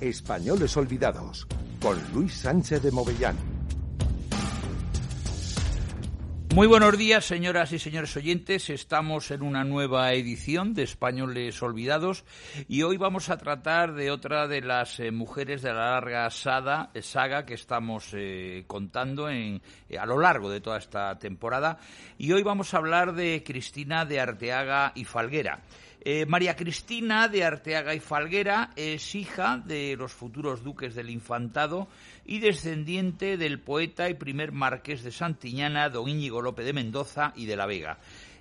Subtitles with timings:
[0.00, 1.46] Españoles Olvidados,
[1.80, 3.36] con Luis Sánchez de Movellán.
[6.54, 8.70] Muy buenos días, señoras y señores oyentes.
[8.70, 12.24] Estamos en una nueva edición de Españoles Olvidados
[12.66, 16.90] y hoy vamos a tratar de otra de las eh, mujeres de la larga saga,
[17.02, 19.60] saga que estamos eh, contando en,
[19.98, 21.78] a lo largo de toda esta temporada.
[22.16, 25.60] Y hoy vamos a hablar de Cristina de Arteaga y Falguera.
[26.08, 31.88] Eh, María Cristina de Arteaga y Falguera es hija de los futuros duques del Infantado
[32.24, 37.46] y descendiente del poeta y primer marqués de Santiñana, don Íñigo López de Mendoza y
[37.46, 37.98] de la Vega.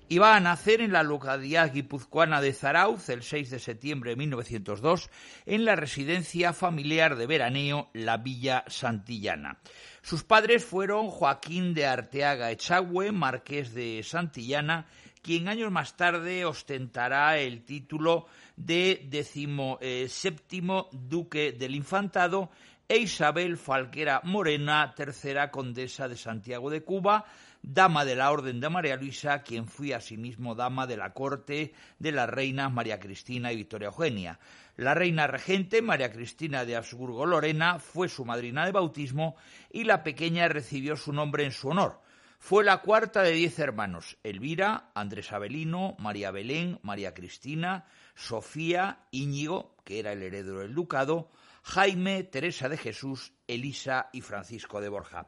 [0.10, 5.10] Iba a nacer en la localidad guipuzcoana de Zarauz el 6 de septiembre de 1902
[5.48, 9.58] en la residencia familiar de veraneo La Villa Santillana.
[10.04, 14.86] Sus padres fueron Joaquín de Arteaga Echagüe, marqués de Santillana,
[15.26, 22.52] quien años más tarde ostentará el título de decimo eh, séptimo duque del infantado
[22.88, 27.26] e Isabel Falquera Morena, tercera condesa de Santiago de Cuba,
[27.64, 32.12] dama de la Orden de María Luisa, quien fue asimismo dama de la corte de
[32.12, 34.38] las reinas María Cristina y Victoria Eugenia.
[34.78, 39.38] La reina regente, María Cristina de Habsburgo Lorena, fue su madrina de bautismo
[39.72, 42.06] y la pequeña recibió su nombre en su honor.
[42.46, 49.76] Fue la cuarta de diez hermanos, Elvira, Andrés Abelino, María Belén, María Cristina, Sofía, Íñigo,
[49.84, 51.32] que era el heredero del ducado,
[51.64, 55.28] Jaime, Teresa de Jesús, Elisa y Francisco de Borja.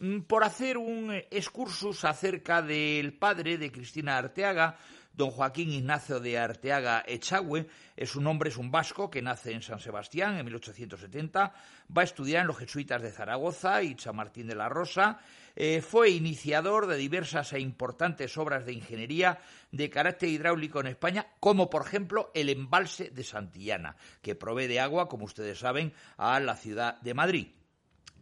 [0.00, 4.76] Mm, por hacer un excursus acerca del padre de Cristina Arteaga,
[5.16, 9.62] don Joaquín Ignacio de Arteaga Echagüe, es un hombre, es un vasco que nace en
[9.62, 11.54] San Sebastián en 1870,
[11.96, 15.20] va a estudiar en los jesuitas de Zaragoza y Chamartín de la Rosa,
[15.56, 19.38] eh, fue iniciador de diversas e importantes obras de ingeniería
[19.72, 24.80] de carácter hidráulico en España, como por ejemplo el embalse de Santillana, que provee de
[24.80, 27.48] agua, como ustedes saben, a la ciudad de Madrid.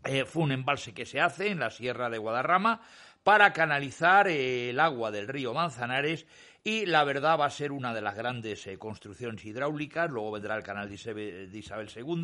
[0.05, 2.83] Eh, fue un embalse que se hace en la Sierra de Guadarrama
[3.25, 6.27] para canalizar el agua del río Manzanares
[6.67, 10.57] y la verdad va a ser una de las grandes eh, construcciones hidráulicas, luego vendrá
[10.57, 12.23] el canal de Isabel, II,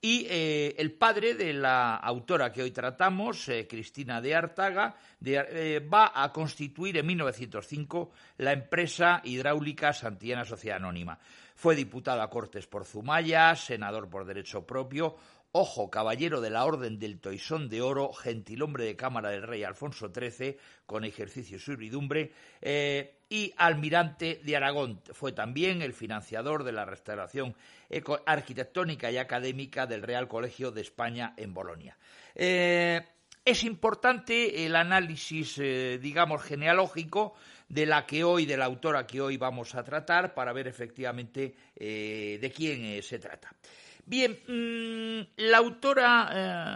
[0.00, 6.12] y eh, el padre de la autora que hoy tratamos, eh, Cristina de Artaga, va
[6.14, 11.18] a constituir en 1905 la empresa hidráulica Santillana Sociedad Anónima.
[11.54, 15.16] Fue diputado a Cortes por Zumaya, senador por derecho propio,
[15.52, 20.12] Ojo, caballero de la Orden del Toisón de Oro, gentilhombre de Cámara del Rey Alfonso
[20.14, 20.56] XIII,
[20.86, 22.30] con ejercicio y servidumbre,
[22.60, 25.00] eh, y almirante de Aragón.
[25.12, 27.54] Fue también el financiador de la restauración
[28.26, 31.96] arquitectónica y académica del Real Colegio de España en Bolonia.
[32.34, 33.00] Eh,
[33.44, 37.34] es importante el análisis, eh, digamos, genealógico
[37.68, 41.54] de la que hoy, de la autora que hoy vamos a tratar, para ver efectivamente
[41.76, 43.54] de quién se trata.
[44.10, 46.30] Bien, mm, la autora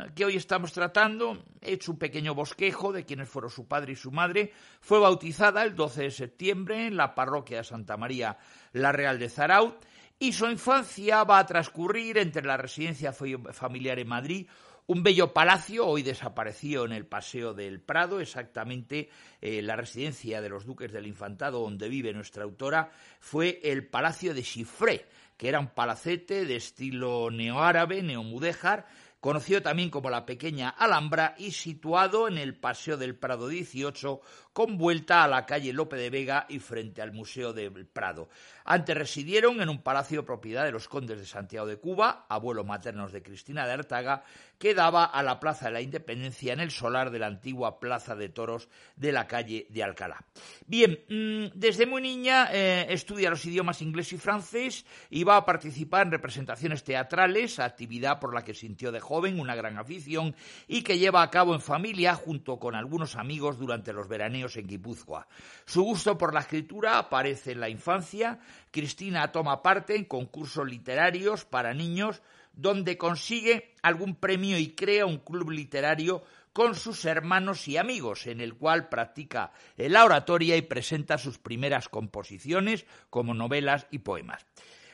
[0.07, 3.95] eh, que hoy estamos tratando, he hecho un pequeño bosquejo de quienes fueron su padre
[3.95, 8.39] y su madre, fue bautizada el 12 de septiembre en la parroquia de Santa María
[8.73, 9.85] la Real de Zaraut
[10.21, 14.49] y su infancia va a transcurrir entre la residencia familiar en Madrid,
[14.87, 19.09] un bello palacio, hoy desaparecido en el Paseo del Prado, exactamente
[19.41, 24.35] eh, la residencia de los duques del Infantado donde vive nuestra autora, fue el Palacio
[24.35, 25.07] de Chifré,
[25.39, 28.87] que era un palacete de estilo neoárabe, neomudéjar,
[29.21, 34.21] conocido también como la Pequeña Alhambra y situado en el Paseo del Prado 18,
[34.55, 38.29] con vuelta a la calle Lope de Vega y frente al Museo del Prado.
[38.65, 43.13] Antes residieron en un palacio propiedad de los condes de Santiago de Cuba, abuelos maternos
[43.13, 44.25] de Cristina de Artaga,
[44.59, 48.15] que daba a la Plaza de la Independencia en el solar de la antigua Plaza
[48.15, 50.25] de Toros de la calle de Alcalá.
[50.67, 55.45] Bien, mm, desde muy niña eh, estudia los idiomas inglés y francés y va a
[55.45, 60.37] participar en representaciones teatrales, actividad por la que sintió de joven una gran afición
[60.69, 64.67] y que lleva a cabo en familia junto con algunos amigos durante los veraneos en
[64.67, 65.27] Guipúzcoa.
[65.65, 68.39] Su gusto por la escritura aparece en la infancia.
[68.71, 75.19] Cristina toma parte en concursos literarios para niños donde consigue algún premio y crea un
[75.19, 81.19] club literario con sus hermanos y amigos, en el cual practica la oratoria y presenta
[81.19, 84.47] sus primeras composiciones como novelas y poemas.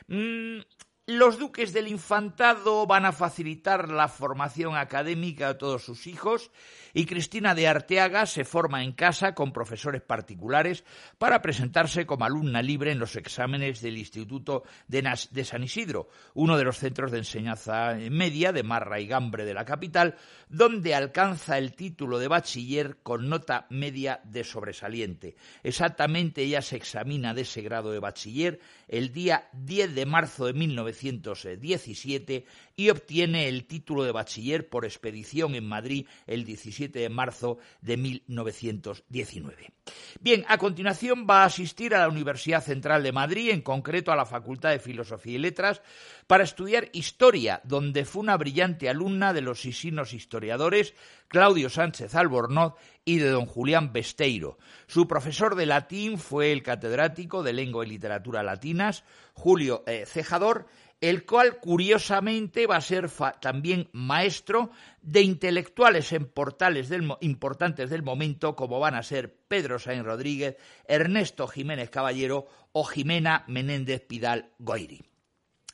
[0.09, 0.61] Mm,
[1.11, 6.51] los duques del infantado van a facilitar la formación académica a todos sus hijos
[6.95, 10.85] y Cristina de Arteaga se forma en casa con profesores particulares
[11.19, 16.65] para presentarse como alumna libre en los exámenes del Instituto de, San Isidro, uno de
[16.65, 20.17] los centros de enseñanza media de más raigambre de la capital,
[20.49, 25.37] donde alcanza el título de bachiller con nota media de sobresaliente.
[25.63, 30.55] Exactamente ella se examina de ese grado de bachiller el día 10 de marzo de
[31.03, 32.45] 1917
[32.77, 37.97] y obtiene el título de bachiller por expedición en Madrid el 17 de marzo de
[37.97, 39.73] 1919.
[40.21, 44.17] Bien, a continuación va a asistir a la Universidad Central de Madrid, en concreto a
[44.17, 45.83] la Facultad de Filosofía y Letras,
[46.27, 50.95] para estudiar historia, donde fue una brillante alumna de los sisinos historiadores
[51.29, 52.75] Claudio Sánchez Albornoz
[53.05, 54.59] y de don Julián Besteiro.
[54.87, 60.67] Su profesor de latín fue el catedrático de Lengua y Literatura Latinas, Julio eh, Cejador,
[61.01, 63.11] el cual curiosamente va a ser
[63.41, 64.71] también maestro
[65.01, 70.57] de intelectuales en portales importantes del momento, como van a ser Pedro Sainz Rodríguez,
[70.87, 75.03] Ernesto Jiménez Caballero o Jimena Menéndez Pidal Goiri.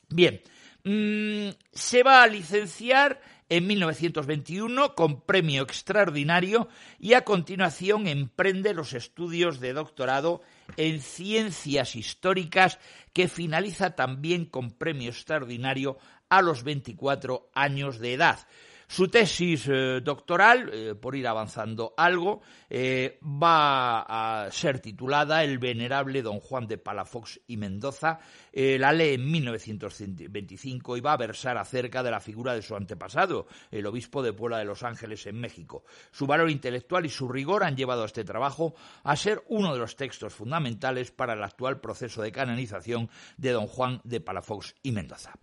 [0.08, 0.40] Bien,
[0.84, 8.92] mm, se va a licenciar en 1921 con premio extraordinario y a continuación emprende los
[8.92, 10.42] estudios de doctorado
[10.76, 12.78] en ciencias históricas
[13.12, 15.98] que finaliza también con premio extraordinario
[16.28, 18.46] a los 24 años de edad.
[18.88, 25.58] Su tesis eh, doctoral, eh, por ir avanzando algo, eh, va a ser titulada El
[25.58, 28.20] venerable don Juan de Palafox y Mendoza.
[28.52, 33.48] la lee en 1925 y va a versar acerca de la figura de su antepasado,
[33.70, 35.84] el obispo de Puebla de Los Ángeles en México.
[36.10, 39.80] Su valor intelectual y su rigor han llevado a este trabajo a ser uno de
[39.80, 44.92] los textos fundamentales para el actual proceso de canonización de don Juan de Palafox y
[44.92, 45.34] Mendoza.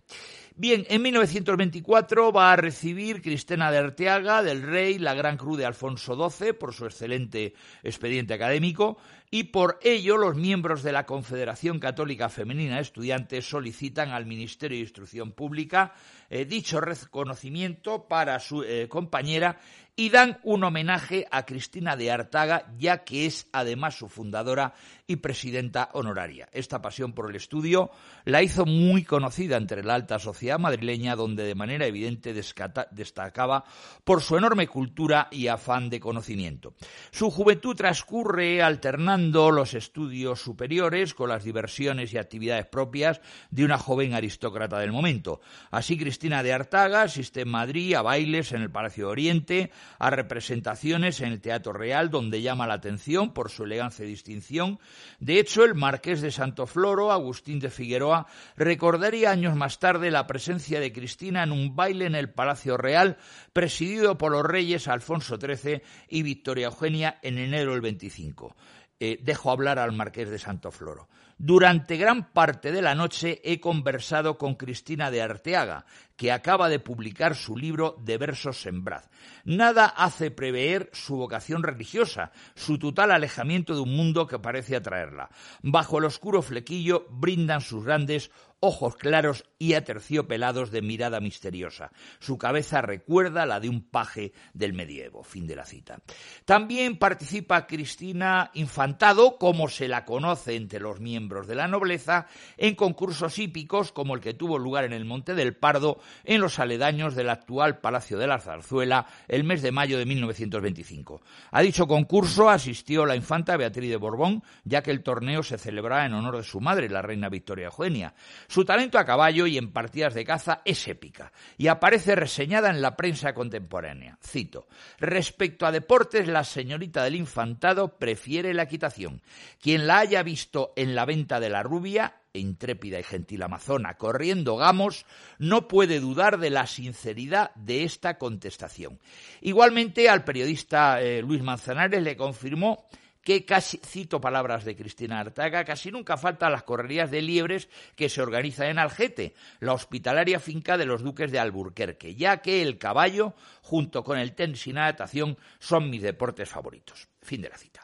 [0.56, 5.66] Bien, en 1924 va a recibir Cristina de Arteaga del rey la Gran Cruz de
[5.66, 8.96] Alfonso XII por su excelente expediente académico
[9.28, 14.76] y por ello los miembros de la Confederación Católica Femenina de Estudiantes solicitan al Ministerio
[14.76, 15.94] de Instrucción Pública
[16.30, 19.58] eh, dicho reconocimiento para su eh, compañera
[19.96, 24.74] y dan un homenaje a Cristina de Artaga, ya que es además su fundadora
[25.06, 26.48] y presidenta honoraria.
[26.52, 27.90] Esta pasión por el estudio
[28.24, 33.64] la hizo muy conocida entre la alta sociedad madrileña, donde de manera evidente destacaba
[34.02, 36.74] por su enorme cultura y afán de conocimiento.
[37.10, 43.20] Su juventud transcurre alternando los estudios superiores con las diversiones y actividades propias
[43.50, 45.40] de una joven aristócrata del momento.
[45.70, 50.10] Así, Cristina de Artaga asiste en Madrid a bailes en el Palacio de Oriente, a
[50.10, 54.78] representaciones en el Teatro Real, donde llama la atención por su elegancia y distinción.
[55.20, 58.26] De hecho, el marqués de Santofloro, Agustín de Figueroa,
[58.56, 63.16] recordaría años más tarde la presencia de Cristina en un baile en el Palacio Real,
[63.52, 68.56] presidido por los reyes Alfonso XIII y Victoria Eugenia en enero del 25.
[69.00, 71.08] Eh, dejo hablar al marqués de Santofloro.
[71.36, 75.84] Durante gran parte de la noche he conversado con Cristina de Arteaga,
[76.16, 79.04] que acaba de publicar su libro de versos sembrad.
[79.44, 85.30] Nada hace prever su vocación religiosa, su total alejamiento de un mundo que parece atraerla.
[85.62, 88.30] Bajo el oscuro flequillo brindan sus grandes
[88.64, 91.90] ojos claros y aterciopelados de mirada misteriosa.
[92.18, 95.22] Su cabeza recuerda la de un paje del medievo.
[95.22, 96.00] Fin de la cita.
[96.46, 102.74] También participa Cristina Infantado, como se la conoce entre los miembros de la nobleza, en
[102.74, 107.14] concursos hípicos como el que tuvo lugar en el Monte del Pardo en los aledaños
[107.14, 111.22] del actual Palacio de la Zarzuela el mes de mayo de 1925.
[111.50, 116.06] A dicho concurso asistió la infanta Beatriz de Borbón, ya que el torneo se celebraba
[116.06, 118.14] en honor de su madre, la reina Victoria Eugenia.
[118.48, 122.82] Su talento a caballo y en partidas de caza es épica y aparece reseñada en
[122.82, 124.18] la prensa contemporánea.
[124.22, 124.66] Cito:
[124.98, 129.22] Respecto a deportes, la señorita del infantado prefiere la equitación.
[129.60, 134.56] Quien la haya visto en la venta de la rubia intrépida y gentil amazona corriendo
[134.56, 135.06] gamos,
[135.38, 138.98] no puede dudar de la sinceridad de esta contestación.
[139.40, 142.86] Igualmente al periodista eh, Luis Manzanares le confirmó
[143.24, 148.10] que casi, cito palabras de Cristina Artaga, casi nunca faltan las correrías de liebres que
[148.10, 152.76] se organizan en Algete, la hospitalaria finca de los duques de Alburquerque, ya que el
[152.76, 157.08] caballo, junto con el tenis y natación, son mis deportes favoritos.
[157.24, 157.80] Fin de la cita.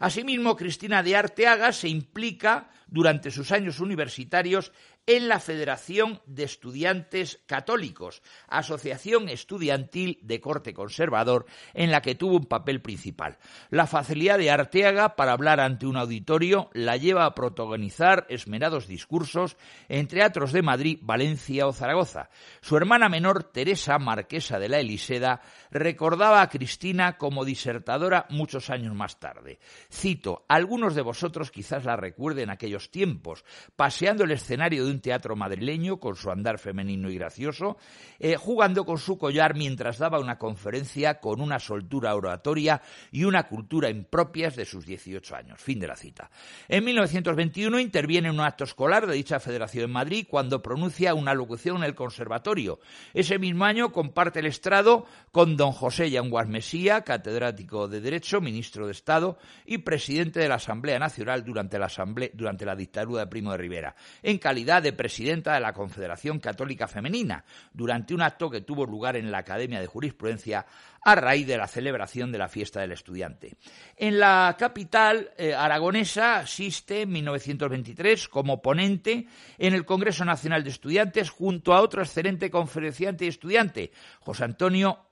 [0.00, 4.70] Asimismo, Cristina de Arteaga se implica durante sus años universitarios
[5.06, 12.36] en la Federación de Estudiantes Católicos, asociación estudiantil de corte conservador, en la que tuvo
[12.36, 13.38] un papel principal.
[13.70, 19.56] La facilidad de Arteaga para hablar ante un auditorio la lleva a protagonizar esmerados discursos
[19.88, 22.30] en teatros de Madrid, Valencia o Zaragoza.
[22.60, 25.40] Su hermana menor, Teresa, marquesa de la Eliseda,
[25.72, 29.58] recordaba a Cristina como disertadora muchos años más tarde.
[29.90, 33.44] Cito, algunos de vosotros quizás la recuerden aquellos tiempos,
[33.74, 37.76] paseando el escenario de un teatro madrileño con su andar femenino y gracioso,
[38.18, 42.80] eh, jugando con su collar mientras daba una conferencia con una soltura oratoria
[43.10, 45.60] y una cultura impropias de sus 18 años.
[45.60, 46.30] Fin de la cita.
[46.68, 51.34] En 1921 interviene en un acto escolar de dicha federación en Madrid cuando pronuncia una
[51.34, 52.80] locución en el conservatorio.
[53.14, 58.86] Ese mismo año comparte el estrado con don José Yanguas Mesía, catedrático de Derecho, ministro
[58.86, 61.90] de Estado y presidente de la Asamblea Nacional durante la,
[62.34, 66.88] durante la dictadura de Primo de Rivera, en calidad de presidenta de la Confederación Católica
[66.88, 70.66] Femenina, durante un acto que tuvo lugar en la Academia de Jurisprudencia
[71.04, 73.56] a raíz de la celebración de la fiesta del estudiante.
[73.96, 79.26] En la capital eh, aragonesa asiste en 1923 como ponente
[79.58, 85.11] en el Congreso Nacional de Estudiantes junto a otro excelente conferenciante y estudiante, José Antonio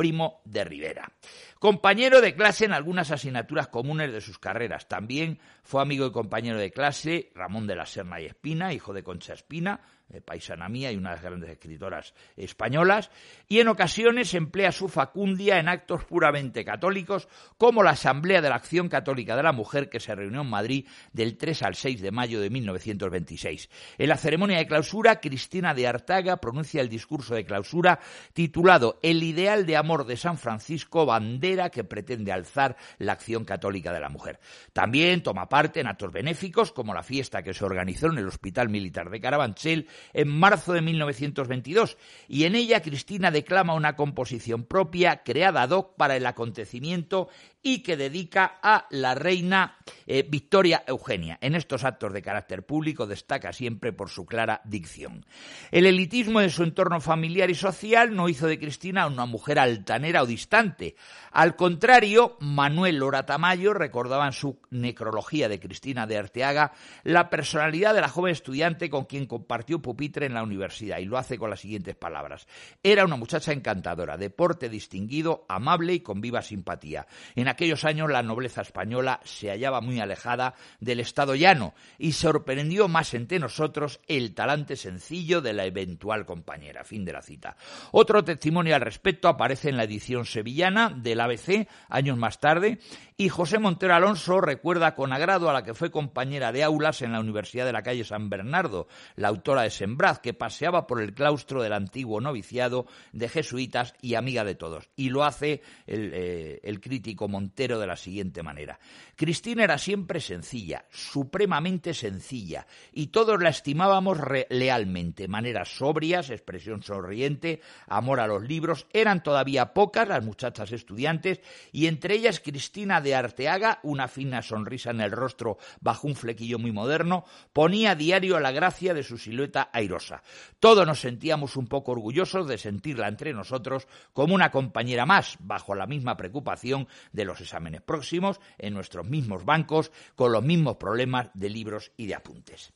[0.00, 1.12] Primo de Rivera.
[1.58, 4.88] Compañero de clase en algunas asignaturas comunes de sus carreras.
[4.88, 9.02] También fue amigo y compañero de clase Ramón de la Serna y Espina, hijo de
[9.02, 13.10] Concha Espina, eh, paisana mía y unas grandes escritoras españolas,
[13.46, 17.28] y en ocasiones emplea su facundia en actos puramente católicos,
[17.58, 20.88] como la Asamblea de la Acción Católica de la Mujer que se reunió en Madrid
[21.12, 23.68] del 3 al 6 de mayo de 1926.
[23.98, 28.00] En la ceremonia de clausura, Cristina de Artaga pronuncia el discurso de clausura
[28.32, 33.92] titulado El ideal de amor de San Francisco, bandera que pretende alzar la acción católica
[33.92, 34.38] de la mujer.
[34.72, 38.68] También toma parte en actos benéficos como la fiesta que se organizó en el Hospital
[38.68, 41.96] Militar de Carabanchel en marzo de 1922
[42.28, 47.28] y en ella Cristina declama una composición propia creada ad hoc para el acontecimiento
[47.62, 49.76] y que dedica a la reina
[50.06, 51.38] eh, Victoria Eugenia.
[51.40, 55.26] En estos actos de carácter público destaca siempre por su clara dicción.
[55.70, 60.22] El elitismo de su entorno familiar y social no hizo de Cristina una mujer altanera
[60.22, 60.96] o distante.
[61.32, 66.72] Al contrario, Manuel Lora Tamayo recordaba en su necrología de Cristina de Arteaga
[67.04, 71.18] la personalidad de la joven estudiante con quien compartió pupitre en la universidad y lo
[71.18, 72.46] hace con las siguientes palabras.
[72.82, 77.06] Era una muchacha encantadora, deporte distinguido, amable y con viva simpatía.
[77.50, 83.14] Aquellos años la nobleza española se hallaba muy alejada del Estado llano y sorprendió más
[83.14, 86.84] entre nosotros el talante sencillo de la eventual compañera.
[86.84, 87.56] Fin de la cita.
[87.92, 92.78] Otro testimonio al respecto aparece en la edición sevillana del ABC años más tarde
[93.20, 97.12] y José Montero Alonso recuerda con agrado a la que fue compañera de aulas en
[97.12, 101.12] la Universidad de la calle San Bernardo, la autora de Sembraz, que paseaba por el
[101.12, 104.88] claustro del antiguo noviciado de jesuitas y amiga de todos.
[104.96, 107.39] Y lo hace el, eh, el crítico Montero
[107.78, 108.78] de la siguiente manera.
[109.16, 114.18] Cristina era siempre sencilla, supremamente sencilla, y todos la estimábamos
[114.48, 115.28] lealmente.
[115.28, 118.86] Maneras sobrias, expresión sonriente, amor a los libros.
[118.92, 121.40] Eran todavía pocas las muchachas estudiantes,
[121.72, 126.58] y entre ellas Cristina de Arteaga, una fina sonrisa en el rostro bajo un flequillo
[126.58, 130.22] muy moderno, ponía a diario la gracia de su silueta airosa.
[130.58, 135.74] Todos nos sentíamos un poco orgullosos de sentirla entre nosotros como una compañera más, bajo
[135.74, 141.30] la misma preocupación de los exámenes próximos, en nuestros mismos bancos, con los mismos problemas
[141.34, 142.72] de libros y de apuntes.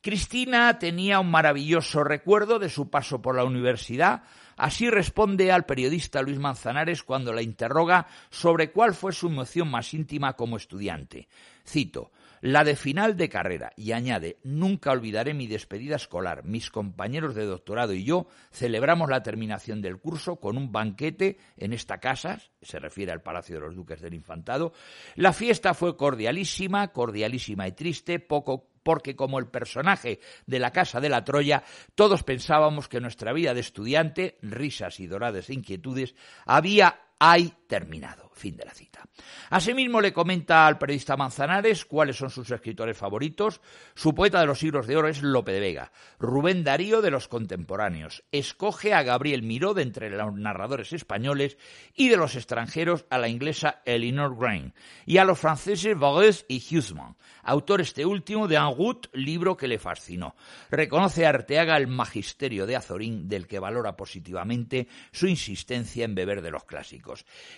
[0.00, 4.22] Cristina tenía un maravilloso recuerdo de su paso por la universidad,
[4.60, 9.94] Así responde al periodista Luis Manzanares cuando la interroga sobre cuál fue su emoción más
[9.94, 11.28] íntima como estudiante.
[11.66, 16.44] Cito, la de final de carrera, y añade, nunca olvidaré mi despedida escolar.
[16.44, 21.72] Mis compañeros de doctorado y yo celebramos la terminación del curso con un banquete en
[21.72, 24.72] esta casa, se refiere al Palacio de los Duques del Infantado.
[25.16, 31.00] La fiesta fue cordialísima, cordialísima y triste, poco porque como el personaje de la Casa
[31.00, 31.62] de la Troya,
[31.94, 36.14] todos pensábamos que nuestra vida de estudiante, risas y doradas inquietudes,
[36.46, 38.30] había hay terminado.
[38.34, 39.06] Fin de la cita.
[39.50, 43.60] Asimismo, le comenta al periodista Manzanares cuáles son sus escritores favoritos.
[43.94, 45.92] Su poeta de los siglos de oro es Lope de Vega.
[46.18, 48.24] Rubén Darío de los contemporáneos.
[48.32, 51.58] Escoge a Gabriel Miró de entre los narradores españoles
[51.94, 54.72] y de los extranjeros a la inglesa Elinor Grain
[55.04, 59.78] y a los franceses Varese y Huysmans, autor este último de route, libro que le
[59.78, 60.34] fascinó.
[60.70, 66.40] Reconoce a Arteaga el magisterio de Azorín del que valora positivamente su insistencia en beber
[66.40, 67.09] de los clásicos.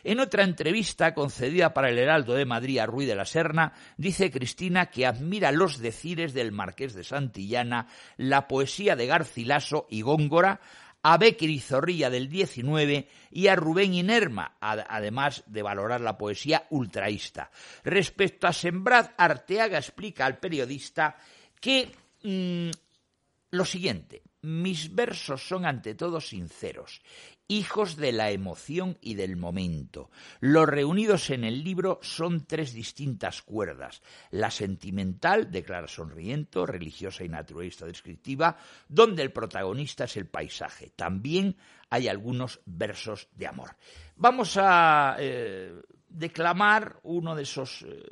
[0.04, 4.30] En otra entrevista concedida para el Heraldo de Madrid a Ruiz de la Serna, dice
[4.30, 10.60] Cristina que admira los decires del Marqués de Santillana, la poesía de Garcilaso y Góngora,
[11.02, 17.50] a Becker Zorrilla del 19 y a Rubén Inerma, además de valorar la poesía ultraísta.
[17.82, 21.16] Respecto a Sembrad, Arteaga explica al periodista
[21.60, 21.90] que
[22.22, 22.70] mm,
[23.50, 27.02] lo siguiente, mis versos son ante todo sinceros
[27.52, 30.10] hijos de la emoción y del momento.
[30.40, 34.02] Los reunidos en el libro son tres distintas cuerdas.
[34.30, 38.56] La sentimental, declara sonriento, religiosa y naturalista descriptiva,
[38.88, 40.92] donde el protagonista es el paisaje.
[40.96, 41.56] También
[41.90, 43.76] hay algunos versos de amor.
[44.16, 45.74] Vamos a eh,
[46.08, 48.02] declamar uno de esos eh,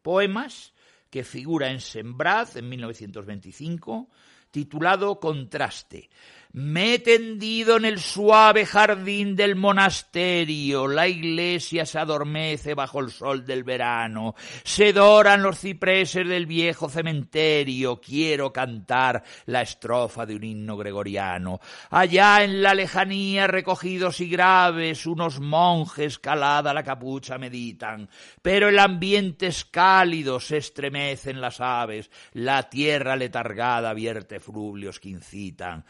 [0.00, 0.72] poemas
[1.10, 4.08] que figura en Sembraz en 1925,
[4.50, 6.10] titulado Contraste.
[6.50, 13.10] Me he tendido en el suave jardín del monasterio, la iglesia se adormece bajo el
[13.10, 20.36] sol del verano, se doran los cipreses del viejo cementerio, quiero cantar la estrofa de
[20.36, 21.60] un himno gregoriano.
[21.90, 28.08] Allá en la lejanía, recogidos y graves, unos monjes calada la capucha meditan,
[28.40, 35.10] pero el ambiente es cálido, se estremecen las aves, la tierra letargada vierte frublios que
[35.10, 35.84] incitan.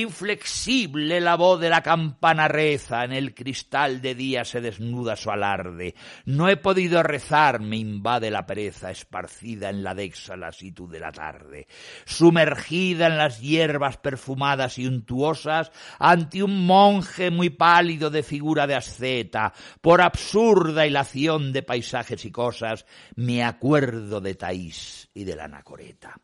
[0.00, 5.30] Inflexible la voz de la campana reza, en el cristal de día se desnuda su
[5.30, 5.94] alarde.
[6.24, 11.12] No he podido rezar, me invade la pereza, esparcida en la dexa lasitud de la
[11.12, 11.66] tarde.
[12.04, 18.76] Sumergida en las hierbas perfumadas y untuosas, ante un monje muy pálido de figura de
[18.76, 25.44] asceta, por absurda hilación de paisajes y cosas, me acuerdo de Taís y de la
[25.44, 26.18] anacoreta.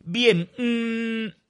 [0.00, 1.47] Bien, mmm,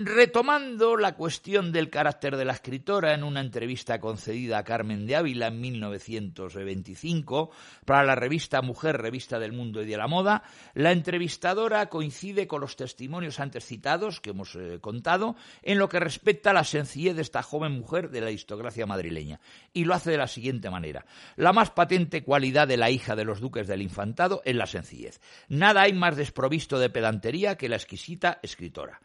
[0.00, 5.16] Retomando la cuestión del carácter de la escritora en una entrevista concedida a Carmen de
[5.16, 7.50] Ávila en 1925
[7.84, 12.60] para la revista Mujer, revista del mundo y de la moda, la entrevistadora coincide con
[12.60, 17.16] los testimonios antes citados que hemos eh, contado en lo que respecta a la sencillez
[17.16, 19.40] de esta joven mujer de la aristocracia madrileña
[19.72, 21.06] y lo hace de la siguiente manera.
[21.34, 25.20] La más patente cualidad de la hija de los duques del infantado es la sencillez.
[25.48, 29.00] Nada hay más desprovisto de pedantería que la exquisita escritora.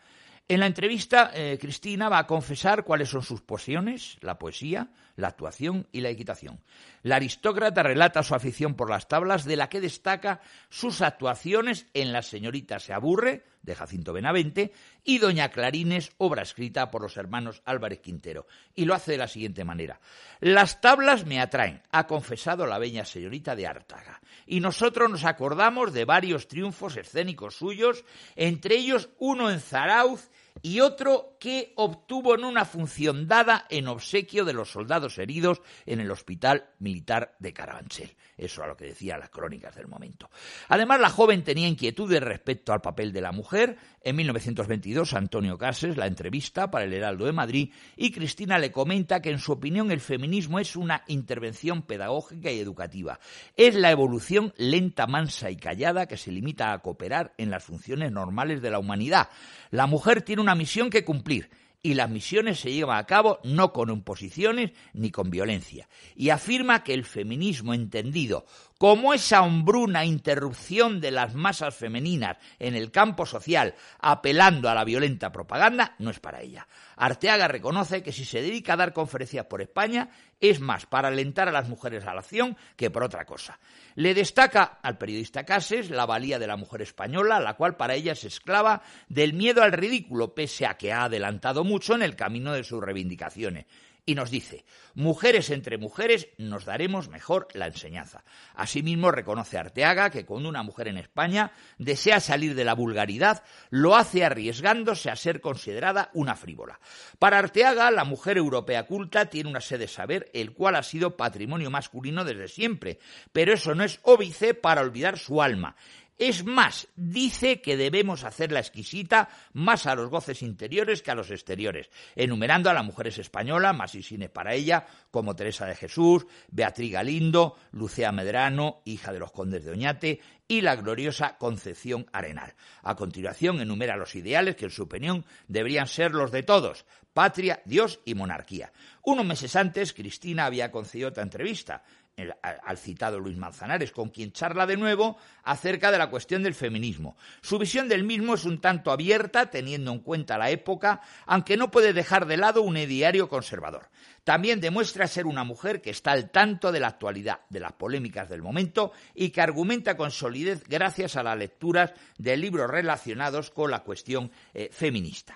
[0.47, 5.27] En la entrevista, eh, Cristina va a confesar cuáles son sus pasiones, la poesía, la
[5.27, 6.61] actuación y la equitación.
[7.01, 12.13] La aristócrata relata su afición por las tablas, de la que destaca sus actuaciones en
[12.13, 14.73] La señorita se aburre, de Jacinto Benavente,
[15.03, 18.45] y Doña Clarines, obra escrita por los hermanos Álvarez Quintero.
[18.75, 19.99] Y lo hace de la siguiente manera.
[20.39, 24.21] Las tablas me atraen, ha confesado la bella señorita de Ártaga.
[24.45, 28.03] Y nosotros nos acordamos de varios triunfos escénicos suyos,
[28.35, 30.29] entre ellos uno en Zarauz
[30.61, 35.99] y otro que obtuvo en una función dada en obsequio de los soldados heridos en
[35.99, 38.15] el Hospital Militar de Carabanchel.
[38.37, 40.29] Eso a lo que decían las crónicas del momento.
[40.69, 43.77] Además, la joven tenía inquietudes respecto al papel de la mujer.
[44.01, 49.21] En 1922, Antonio Cases la entrevista para el Heraldo de Madrid y Cristina le comenta
[49.21, 53.19] que, en su opinión, el feminismo es una intervención pedagógica y educativa.
[53.55, 58.11] Es la evolución lenta, mansa y callada que se limita a cooperar en las funciones
[58.11, 59.29] normales de la humanidad.
[59.69, 61.49] La mujer tiene una misión que cumplir
[61.85, 65.89] y las misiones se llevan a cabo no con imposiciones ni con violencia.
[66.15, 68.45] Y afirma que el feminismo entendido
[68.77, 74.85] como esa hombruna interrupción de las masas femeninas en el campo social apelando a la
[74.85, 76.67] violenta propaganda no es para ella.
[76.95, 80.09] Arteaga reconoce que si se dedica a dar conferencias por España
[80.43, 83.57] es más para alentar a las mujeres a la acción que por otra cosa.
[83.95, 88.11] Le destaca al periodista Cases la valía de la mujer española, la cual para ella
[88.11, 92.51] es esclava del miedo al ridículo, pese a que ha adelantado mucho en el camino
[92.51, 93.67] de sus reivindicaciones
[94.05, 98.23] y nos dice, mujeres entre mujeres nos daremos mejor la enseñanza.
[98.55, 103.95] Asimismo, reconoce Arteaga que cuando una mujer en España desea salir de la vulgaridad, lo
[103.95, 106.79] hace arriesgándose a ser considerada una frívola.
[107.19, 111.17] Para Arteaga, la mujer europea culta tiene una sede de saber, el cual ha sido
[111.17, 112.99] patrimonio masculino desde siempre,
[113.31, 115.75] pero eso no es óbice para olvidar su alma
[116.17, 121.31] es más, dice que debemos hacerla exquisita más a los goces interiores que a los
[121.31, 126.91] exteriores, enumerando a las mujeres españolas, más insignes para ella, como Teresa de Jesús, Beatriz
[126.91, 132.53] Galindo, Lucía Medrano, hija de los condes de Oñate, y la gloriosa Concepción Arenal.
[132.83, 137.61] A continuación enumera los ideales que en su opinión deberían ser los de todos, patria,
[137.65, 138.71] Dios y monarquía.
[139.03, 141.83] Unos meses antes, Cristina había concedido otra entrevista
[142.17, 147.17] al citado Luis Manzanares, con quien charla de nuevo acerca de la cuestión del feminismo.
[147.41, 151.71] Su visión del mismo es un tanto abierta, teniendo en cuenta la época, aunque no
[151.71, 153.89] puede dejar de lado un ideario conservador.
[154.23, 158.29] También demuestra ser una mujer que está al tanto de la actualidad, de las polémicas
[158.29, 163.69] del momento y que argumenta con solidez gracias a las lecturas de libros relacionados con
[163.69, 165.35] la cuestión eh, feminista.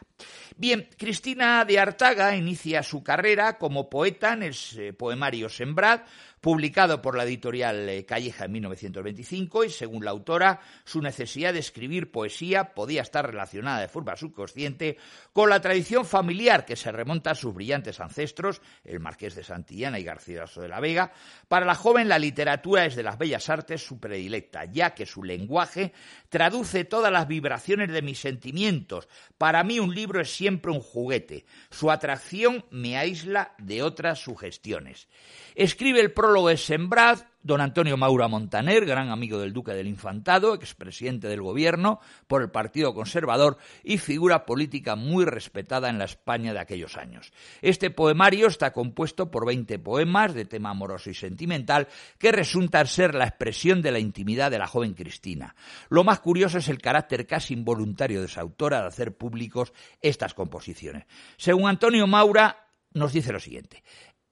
[0.56, 6.02] Bien, Cristina de Artaga inicia su carrera como poeta en el eh, poemario Sembrad,
[6.48, 11.60] publicado por la editorial eh, Calleja en 1925 y según la autora, su necesidad de
[11.60, 14.96] escribir poesía podía estar relacionada de forma subconsciente
[15.34, 20.00] con la tradición familiar que se remonta a sus brillantes ancestros, el marqués de Santillana
[20.00, 21.12] y Garcilaso de la Vega.
[21.50, 25.24] Para la joven la literatura es de las bellas artes su predilecta, ya que su
[25.24, 25.92] lenguaje
[26.30, 29.10] traduce todas las vibraciones de mis sentimientos.
[29.38, 31.46] Para mí un libro es siempre un juguete.
[31.72, 35.10] Su atracción me aísla de otras sugestiones.
[35.54, 40.54] Escribe el prólogo de Sembrad, don Antonio Maura Montaner, gran amigo del duque del Infantado,
[40.54, 46.54] expresidente del gobierno por el Partido Conservador y figura política muy respetada en la España
[46.54, 47.34] de aquellos años.
[47.64, 51.88] Este poemario está compuesto por 20 poemas de tema amoroso y sentimental
[52.20, 55.56] que resultan ser la expresión de la intimidad de la joven Cristina.
[55.90, 60.36] Lo más curioso es el carácter casi involuntario de su autora de hacer públicos estas
[60.36, 61.06] composiciones.
[61.38, 63.84] Según Antonio Maura, nos dice lo siguiente.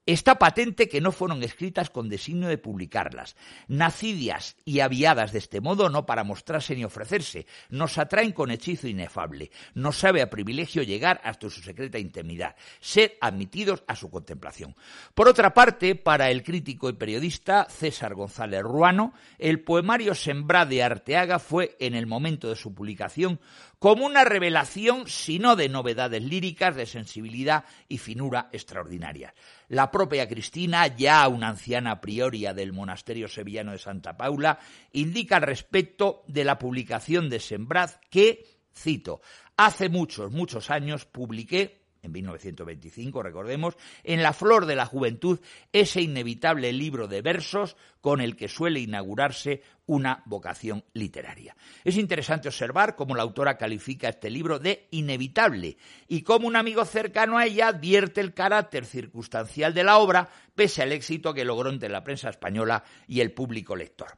[0.06, 3.34] Está patente que no fueron escritas con designio de publicarlas.
[3.66, 8.86] Nacidias y aviadas de este modo no para mostrarse ni ofrecerse, nos atraen con hechizo
[8.86, 9.50] inefable.
[9.74, 14.76] No sabe a privilegio llegar hasta su secreta intimidad, ser admitidos a su contemplación.
[15.12, 20.84] Por otra parte, para el crítico y periodista César González Ruano, el poemario Sembrá de
[20.84, 23.40] Arteaga fue, en el momento de su publicación,
[23.78, 29.34] como una revelación, si no de novedades líricas, de sensibilidad y finura extraordinarias.
[29.68, 34.58] La propia Cristina, ya una anciana prioria del monasterio sevillano de Santa Paula,
[34.92, 39.20] indica al respecto de la publicación de Sembraz que, cito,
[39.56, 45.40] hace muchos, muchos años publiqué en 1925, recordemos, en La Flor de la Juventud,
[45.72, 51.56] ese inevitable libro de versos con el que suele inaugurarse una vocación literaria.
[51.84, 55.76] Es interesante observar cómo la autora califica este libro de inevitable
[56.08, 60.82] y cómo un amigo cercano a ella advierte el carácter circunstancial de la obra, pese
[60.82, 64.16] al éxito que logró entre la prensa española y el público lector.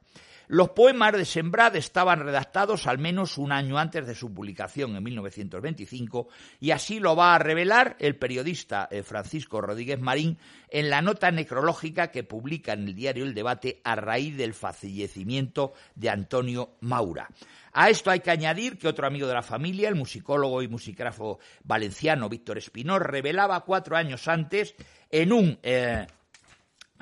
[0.50, 5.02] Los poemas de Sembrad estaban redactados al menos un año antes de su publicación en
[5.02, 10.38] 1925 y así lo va a revelar el periodista eh, Francisco Rodríguez Marín
[10.70, 15.74] en la nota necrológica que publica en el diario El Debate a raíz del fallecimiento
[15.94, 17.28] de Antonio Maura.
[17.74, 21.40] A esto hay que añadir que otro amigo de la familia, el musicólogo y musicógrafo
[21.64, 24.74] valenciano Víctor Espinor, revelaba cuatro años antes
[25.10, 26.06] en un eh,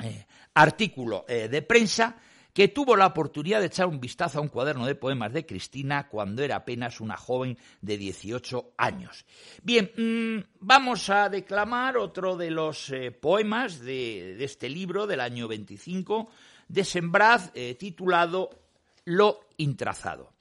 [0.02, 2.16] eh, artículo de prensa
[2.56, 6.08] que tuvo la oportunidad de echar un vistazo a un cuaderno de poemas de Cristina
[6.08, 9.26] cuando era apenas una joven de 18 años.
[9.62, 15.48] Bien, mm, vamos a declamar otro de los eh, poemas de, este libro del año
[15.48, 16.30] 25
[16.66, 18.48] de Sembraz, eh, titulado
[19.04, 20.32] Lo intrazado.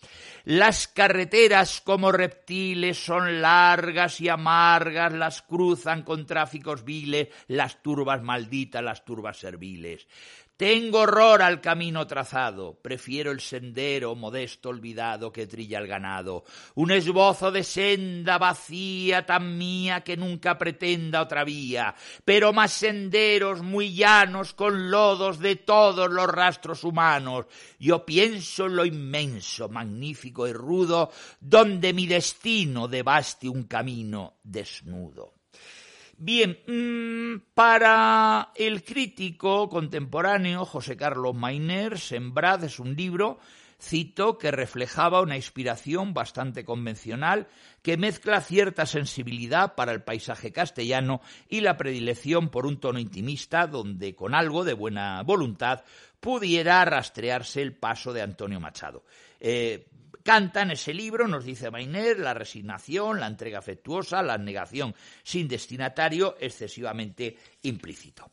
[0.46, 8.22] Las carreteras como reptiles son largas y amargas, las cruzan con tráficos viles, las turbas
[8.22, 10.08] malditas, las turbas serviles.
[10.58, 16.92] Tengo horror al camino trazado, prefiero el sendero modesto olvidado que trilla el ganado, un
[16.92, 23.94] esbozo de senda vacía tan mía que nunca pretenda otra vía, pero más senderos muy
[23.96, 27.48] llanos con lodos de todos los rastros humanos.
[27.78, 35.35] Yo pienso en lo inmenso, magnífico y rudo, donde mi destino devaste un camino desnudo.
[36.18, 43.38] Bien, mm, para el crítico contemporáneo José Carlos Mainer, Sembrad es un libro,
[43.82, 47.48] cito, que reflejaba una inspiración bastante convencional
[47.82, 53.68] que mezcla cierta sensibilidad para el paisaje castellano y la predilección por un tono intimista
[53.68, 55.84] donde con algo de buena voluntad
[56.22, 59.04] pudiera rastrearse el paso de Antonio Machado.
[59.42, 59.86] Eh,
[60.26, 65.48] Canta en ese libro, nos dice Mainer, la resignación, la entrega afectuosa, la negación sin
[65.48, 68.32] destinatario excesivamente implícito.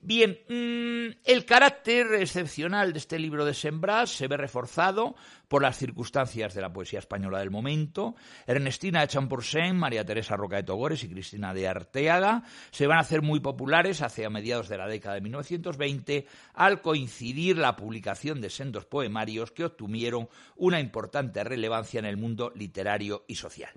[0.00, 5.16] Bien, mm, el carácter excepcional de este libro de Sembrás se ve reforzado
[5.48, 8.14] por las circunstancias de la poesía española del momento.
[8.46, 13.00] Ernestina de Champursen, María Teresa Roca de Togores y Cristina de Arteaga se van a
[13.00, 18.50] hacer muy populares hacia mediados de la década de 1920 al coincidir la publicación de
[18.50, 23.72] sendos poemarios que obtuvieron una importante relevancia en el mundo literario y social.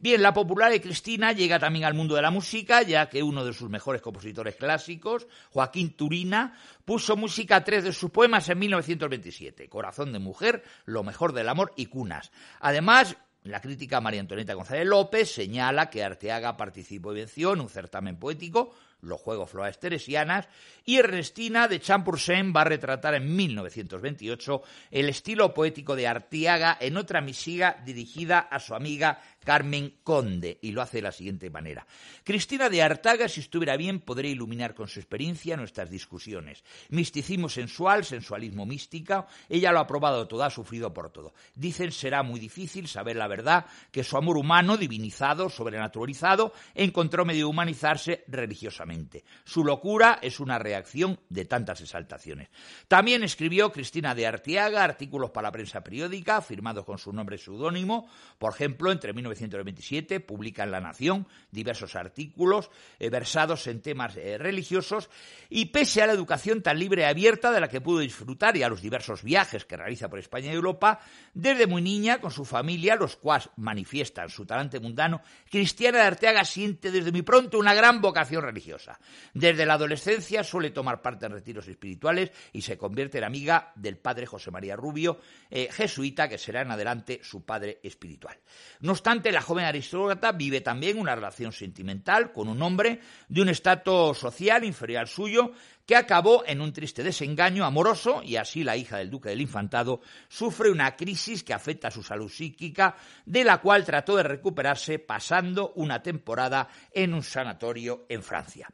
[0.00, 3.44] Bien, la popular de Cristina llega también al mundo de la música, ya que uno
[3.44, 8.60] de sus mejores compositores clásicos, Joaquín Turina, puso música a tres de sus poemas en
[8.60, 12.30] 1927, Corazón de Mujer, Lo mejor del amor y Cunas.
[12.60, 17.68] Además, la crítica María Antonieta González López señala que Arteaga participó y venció en un
[17.68, 18.74] certamen poético
[19.06, 20.48] los Juegos Flores Teresianas,
[20.84, 26.96] y Ernestina de Champursen va a retratar en 1928 el estilo poético de Artiaga en
[26.96, 31.86] otra misiga dirigida a su amiga Carmen Conde, y lo hace de la siguiente manera.
[32.24, 36.64] Cristina de Artaga, si estuviera bien, podría iluminar con su experiencia nuestras discusiones.
[36.88, 41.32] Misticismo sensual, sensualismo mística, ella lo ha probado todo, ha sufrido por todo.
[41.54, 47.46] Dicen será muy difícil saber la verdad, que su amor humano, divinizado, sobrenaturalizado, encontró medio
[47.46, 48.95] de humanizarse religiosamente.
[49.44, 52.48] Su locura es una reacción de tantas exaltaciones.
[52.88, 58.08] También escribió Cristina de Artiaga artículos para la prensa periódica, firmados con su nombre seudónimo,
[58.38, 64.38] por ejemplo, entre 1927 publica en La Nación diversos artículos eh, versados en temas eh,
[64.38, 65.10] religiosos
[65.48, 68.62] y pese a la educación tan libre y abierta de la que pudo disfrutar y
[68.62, 71.00] a los diversos viajes que realiza por España y Europa,
[71.34, 76.44] desde muy niña con su familia, los cuales manifiestan su talante mundano, Cristiana de Arteaga
[76.44, 78.85] siente desde muy pronto una gran vocación religiosa.
[79.34, 83.98] Desde la adolescencia suele tomar parte en retiros espirituales y se convierte en amiga del
[83.98, 85.20] padre José María Rubio,
[85.50, 88.36] eh, jesuita, que será en adelante su padre espiritual.
[88.80, 93.48] No obstante, la joven aristócrata vive también una relación sentimental con un hombre de un
[93.48, 95.52] estatus social inferior al suyo,
[95.86, 100.00] que acabó en un triste desengaño amoroso y así la hija del duque del infantado
[100.28, 104.98] sufre una crisis que afecta a su salud psíquica, de la cual trató de recuperarse
[104.98, 108.68] pasando una temporada en un sanatorio en Francia.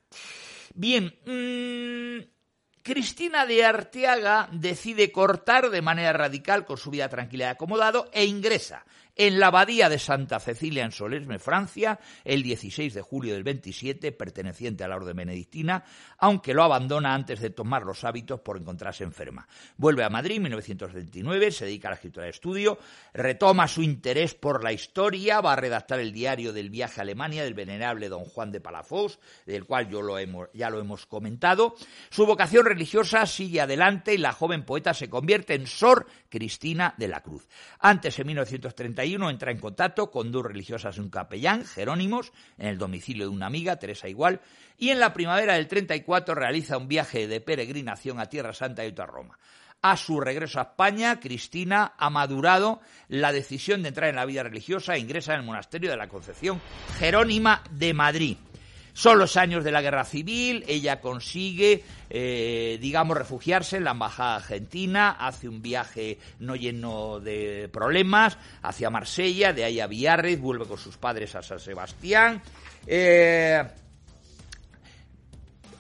[0.75, 2.25] Bien, mmm,
[2.83, 8.25] Cristina de Arteaga decide cortar de manera radical con su vida tranquila y acomodado e
[8.25, 8.85] ingresa
[9.17, 14.13] en la abadía de Santa Cecilia en Solesme, Francia, el 16 de julio del 27,
[14.13, 15.85] perteneciente a la orden benedictina,
[16.19, 19.47] aunque lo abandona antes de tomar los hábitos por encontrarse enferma.
[19.77, 22.79] Vuelve a Madrid en 1929, se dedica a la escritura de estudio,
[23.13, 27.45] retoma su interés por la historia, va a redactar el diario del viaje a Alemania
[27.45, 30.03] del venerable don Juan de Palafox, del cual yo
[30.55, 31.75] ya lo hemos comentado.
[32.11, 37.09] Su vocación religiosa sigue adelante y la joven poeta se convierte en Sor Cristina de
[37.09, 37.49] la Cruz.
[37.79, 38.29] Antes, en
[39.03, 43.35] 1931, entra en contacto con dos religiosas de un capellán, Jerónimos, en el domicilio de
[43.35, 44.41] una amiga, Teresa Igual,
[44.79, 48.89] y en la primavera del 34 realiza un viaje de peregrinación a Tierra Santa y
[48.89, 49.39] otra Roma.
[49.83, 54.45] A su regreso a España, Cristina ha madurado la decisión de entrar en la vida
[54.45, 56.61] religiosa e ingresa en el monasterio de la Concepción
[56.99, 58.37] Jerónima de Madrid.
[58.95, 64.37] Son los años de la guerra civil, ella consigue, eh, digamos, refugiarse en la embajada
[64.37, 70.67] argentina, hace un viaje no lleno de problemas hacia Marsella, de ahí a Villarreal, vuelve
[70.67, 72.43] con sus padres a San Sebastián.
[72.87, 73.65] Eh,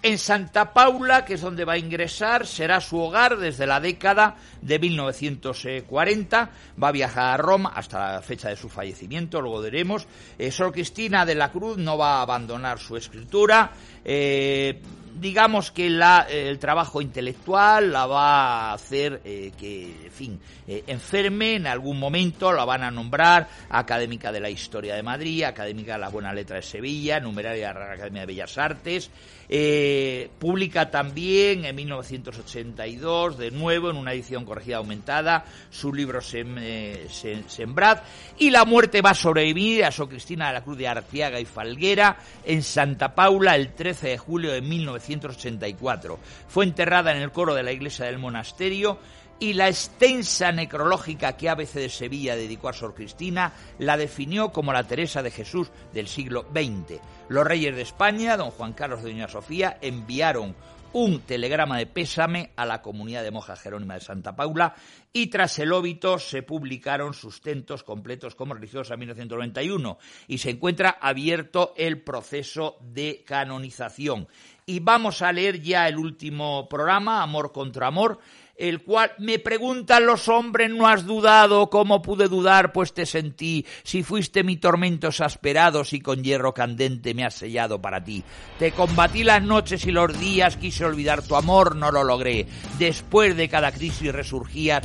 [0.03, 4.37] en Santa Paula, que es donde va a ingresar, será su hogar desde la década
[4.61, 6.51] de 1940.
[6.83, 10.07] Va a viajar a Roma hasta la fecha de su fallecimiento, luego diremos.
[10.39, 13.73] Eh, Sor Cristina de la Cruz no va a abandonar su escritura.
[14.05, 14.81] Eh,
[15.15, 20.85] digamos que la, el trabajo intelectual la va a hacer eh, que, en fin, eh,
[20.87, 25.95] enferme en algún momento, la van a nombrar académica de la Historia de Madrid, académica
[25.95, 29.11] de la Buena Letra de Sevilla, numeraria de la Academia de Bellas Artes,
[29.49, 37.99] eh, publica también en 1982, de nuevo, en una edición corregida aumentada, su libro Sembrad,
[38.39, 41.45] y la muerte va a sobrevivir a Sor Cristina de la Cruz de Arciaga y
[41.45, 47.55] Falguera en Santa Paula el 13 de julio de 1982 fue enterrada en el coro
[47.55, 48.99] de la iglesia del monasterio
[49.43, 54.73] y la extensa necrológica que ABC de Sevilla dedicó a Sor Cristina la definió como
[54.73, 57.01] la Teresa de Jesús del siglo XX.
[57.29, 60.55] Los reyes de España, don Juan Carlos de Doña Sofía, enviaron
[60.93, 64.77] un telegrama de pésame a la comunidad de monjas Jerónima de Santa Paula
[65.13, 70.99] y tras el óbito se publicaron sustentos completos como religiosa en 1991 y se encuentra
[71.01, 74.29] abierto el proceso de canonización.
[74.67, 78.21] Y vamos a leer ya el último programa, Amor contra Amor,
[78.63, 82.73] el cual me preguntan los hombres, no has dudado, ¿cómo pude dudar?
[82.73, 87.83] Pues te sentí, si fuiste mi tormento exasperado, si con hierro candente me has sellado
[87.83, 88.23] para ti.
[88.61, 92.47] Te combatí las noches y los días, quise olvidar tu amor, no lo logré.
[92.79, 94.85] Después de cada crisis resurgías,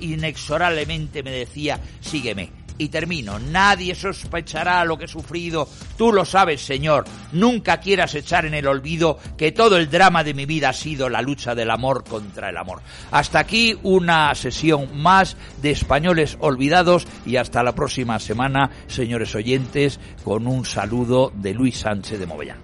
[0.00, 3.38] inexorablemente me decía, sígueme y termino.
[3.38, 5.68] Nadie sospechará lo que he sufrido.
[5.96, 7.04] Tú lo sabes, Señor.
[7.32, 11.08] Nunca quieras echar en el olvido que todo el drama de mi vida ha sido
[11.08, 12.80] la lucha del amor contra el amor.
[13.10, 20.00] Hasta aquí una sesión más de Españoles Olvidados y hasta la próxima semana, señores oyentes,
[20.24, 22.63] con un saludo de Luis Sánchez de Movellán.